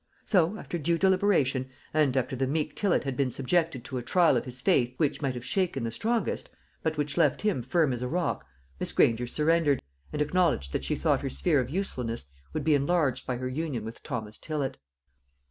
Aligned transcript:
So, 0.25 0.57
after 0.57 0.79
due 0.79 0.97
deliberation, 0.97 1.69
and 1.93 2.17
after 2.17 2.35
the 2.35 2.47
meek 2.47 2.73
Tillott 2.75 3.03
had 3.03 3.15
been 3.15 3.29
subjected 3.29 3.85
to 3.85 3.99
a 3.99 4.01
trial 4.01 4.35
of 4.35 4.45
his 4.45 4.59
faith 4.59 4.95
which 4.97 5.21
might 5.21 5.35
have 5.35 5.45
shaken 5.45 5.83
the 5.83 5.91
strongest, 5.91 6.49
but 6.81 6.97
which 6.97 7.17
left 7.17 7.43
him 7.43 7.61
firm 7.61 7.93
as 7.93 8.01
a 8.01 8.07
rock, 8.07 8.43
Miss 8.79 8.93
Granger 8.93 9.27
surrendered, 9.27 9.79
and 10.11 10.19
acknowledged 10.19 10.71
that 10.73 10.83
she 10.85 10.95
thought 10.95 11.21
her 11.21 11.29
sphere 11.29 11.59
of 11.59 11.69
usefulness 11.69 12.25
would 12.51 12.63
be 12.63 12.73
enlarged 12.73 13.27
by 13.27 13.37
her 13.37 13.47
union 13.47 13.85
with 13.85 14.01
Thomas 14.01 14.39
Tillott. 14.39 14.75